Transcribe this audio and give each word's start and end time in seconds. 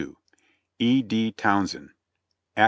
"E. 0.79 1.03
D. 1.03 1.31
TOWNSEND, 1.31 1.91
"Act. 2.57 2.59